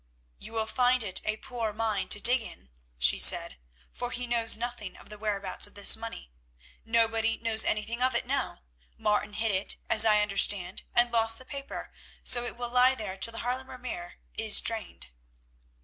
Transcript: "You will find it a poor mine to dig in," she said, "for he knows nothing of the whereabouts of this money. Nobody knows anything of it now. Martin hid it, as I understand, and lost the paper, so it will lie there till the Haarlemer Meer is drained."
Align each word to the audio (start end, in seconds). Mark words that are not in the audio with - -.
"You 0.39 0.53
will 0.53 0.65
find 0.65 1.03
it 1.03 1.21
a 1.25 1.37
poor 1.37 1.73
mine 1.73 2.07
to 2.07 2.19
dig 2.19 2.41
in," 2.41 2.71
she 2.97 3.19
said, 3.19 3.59
"for 3.93 4.09
he 4.09 4.25
knows 4.25 4.57
nothing 4.57 4.97
of 4.97 5.09
the 5.09 5.17
whereabouts 5.19 5.67
of 5.67 5.75
this 5.75 5.95
money. 5.95 6.31
Nobody 6.83 7.37
knows 7.37 7.63
anything 7.63 8.01
of 8.01 8.15
it 8.15 8.25
now. 8.25 8.63
Martin 8.97 9.33
hid 9.33 9.51
it, 9.51 9.77
as 9.91 10.03
I 10.03 10.23
understand, 10.23 10.81
and 10.95 11.11
lost 11.13 11.37
the 11.37 11.45
paper, 11.45 11.93
so 12.23 12.43
it 12.43 12.57
will 12.57 12.69
lie 12.71 12.95
there 12.95 13.15
till 13.15 13.31
the 13.33 13.41
Haarlemer 13.41 13.77
Meer 13.77 14.15
is 14.33 14.59
drained." 14.59 15.11